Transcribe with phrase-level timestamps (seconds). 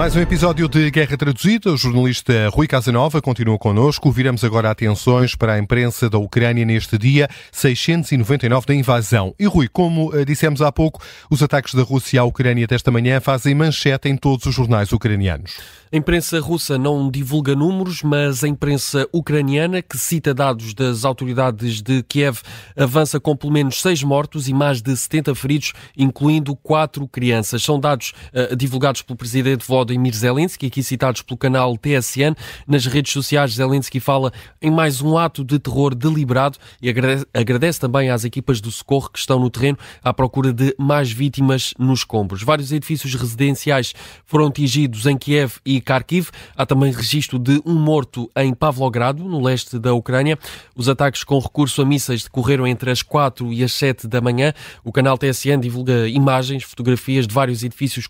[0.00, 1.70] Mais um episódio de Guerra Traduzida.
[1.70, 4.10] O jornalista Rui Casanova continua connosco.
[4.10, 9.34] Viramos agora atenções para a imprensa da Ucrânia neste dia 699 da invasão.
[9.38, 13.20] E Rui, como eh, dissemos há pouco, os ataques da Rússia à Ucrânia desta manhã
[13.20, 15.58] fazem manchete em todos os jornais ucranianos.
[15.92, 21.82] A imprensa russa não divulga números, mas a imprensa ucraniana, que cita dados das autoridades
[21.82, 22.38] de Kiev,
[22.76, 27.62] avança com pelo menos seis mortos e mais de 70 feridos, incluindo quatro crianças.
[27.62, 32.34] São dados uh, divulgados pelo presidente Volodymyr Zelensky, aqui citados pelo canal TSN.
[32.66, 37.80] Nas redes sociais, Zelensky fala em mais um ato de terror deliberado e agradece, agradece
[37.80, 42.00] também às equipas do socorro que estão no terreno à procura de mais vítimas nos
[42.00, 42.42] escombros.
[42.42, 43.94] Vários edifícios residenciais
[44.26, 46.30] foram atingidos em Kiev e Kharkiv.
[46.56, 50.38] Há também registro de um morto em Pavlogrado, no leste da Ucrânia.
[50.74, 54.52] Os ataques com recurso a mísseis decorreram entre as 4 e as 7 da manhã.
[54.84, 58.08] O canal TSN divulga imagens, fotografias de vários edifícios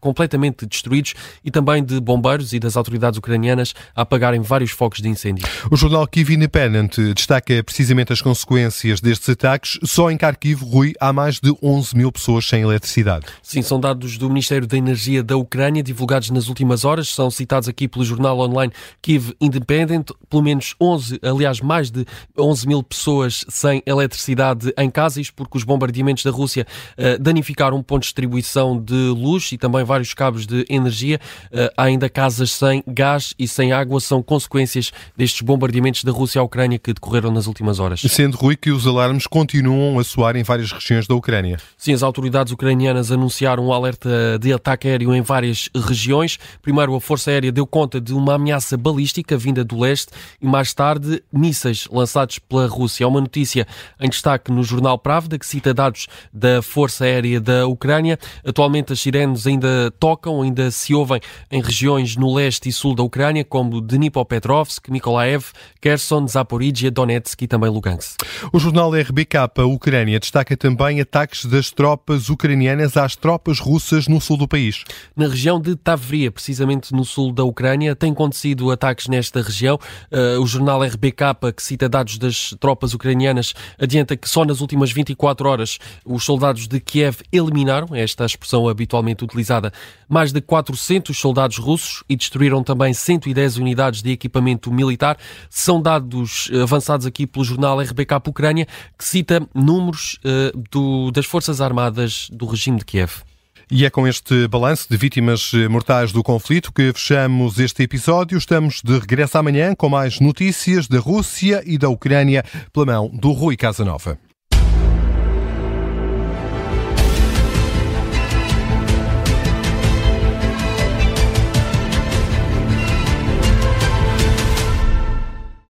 [0.00, 1.01] completamente destruídos
[1.44, 5.46] e também de bombeiros e das autoridades ucranianas a apagarem vários focos de incêndio.
[5.70, 9.78] O jornal Kiev Independent destaca precisamente as consequências destes ataques.
[9.84, 13.26] Só em Kharkiv, Rui, há mais de 11 mil pessoas sem eletricidade.
[13.42, 17.68] Sim, são dados do Ministério da Energia da Ucrânia, divulgados nas últimas horas são citados
[17.68, 22.04] aqui pelo jornal online Kiev Independent, pelo menos 11, aliás, mais de
[22.38, 26.66] 11 mil pessoas sem eletricidade em casa, isto porque os bombardeamentos da Rússia
[26.98, 30.91] uh, danificaram um ponto de distribuição de luz e também vários cabos de energia.
[31.00, 36.40] Uh, há ainda casas sem gás e sem água, são consequências destes bombardeamentos da Rússia
[36.40, 38.00] à Ucrânia que decorreram nas últimas horas.
[38.00, 41.58] Sendo, Rui, que os alarmes continuam a soar em várias regiões da Ucrânia.
[41.76, 46.38] Sim, as autoridades ucranianas anunciaram um alerta de ataque aéreo em várias regiões.
[46.60, 50.72] Primeiro, a Força Aérea deu conta de uma ameaça balística vinda do leste e mais
[50.74, 53.06] tarde mísseis lançados pela Rússia.
[53.06, 53.66] Há uma notícia
[54.00, 58.18] em destaque no jornal Pravda que cita dados da Força Aérea da Ucrânia.
[58.44, 61.20] Atualmente as sirenes ainda tocam, ainda se ouvem
[61.50, 65.46] em regiões no leste e sul da Ucrânia, como Dnipropetrovsk, Mykolaiv,
[65.80, 68.20] Kherson, Zaporizhia, Donetsk e também Lugansk.
[68.52, 74.36] O jornal RBK Ucrânia destaca também ataques das tropas ucranianas às tropas russas no sul
[74.36, 74.84] do país.
[75.16, 77.94] Na região de Tavria, precisamente no sul da Ucrânia.
[77.94, 79.78] Tem acontecido ataques nesta região.
[80.10, 84.90] Uh, o jornal RBK, que cita dados das tropas ucranianas, adianta que só nas últimas
[84.92, 89.72] 24 horas os soldados de Kiev eliminaram, é esta a expressão habitualmente utilizada,
[90.08, 90.40] mais de
[90.72, 95.16] 400 soldados russos e destruíram também 110 unidades de equipamento militar.
[95.50, 98.66] São dados avançados aqui pelo jornal RBK Ucrânia,
[98.98, 103.22] que cita números uh, do, das Forças Armadas do regime de Kiev.
[103.70, 108.36] E é com este balanço de vítimas mortais do conflito que fechamos este episódio.
[108.36, 113.32] Estamos de regresso amanhã com mais notícias da Rússia e da Ucrânia pela mão do
[113.32, 114.18] Rui Casanova.